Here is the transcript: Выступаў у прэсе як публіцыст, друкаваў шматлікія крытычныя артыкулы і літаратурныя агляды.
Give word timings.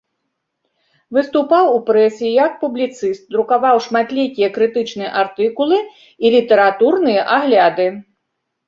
Выступаў 1.17 1.65
у 1.73 1.75
прэсе 1.89 2.27
як 2.45 2.51
публіцыст, 2.63 3.21
друкаваў 3.35 3.77
шматлікія 3.89 4.49
крытычныя 4.59 5.15
артыкулы 5.23 5.77
і 5.93 6.37
літаратурныя 6.39 7.21
агляды. 7.39 7.87